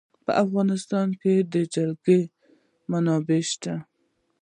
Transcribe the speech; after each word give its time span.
په 0.25 0.31
افغانستان 0.43 1.07
کې 1.21 1.33
د 1.53 1.55
جلګه 1.73 2.17
منابع 2.91 3.41
شته. 3.51 3.73